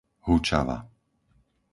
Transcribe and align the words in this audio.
Hučava 0.25 0.77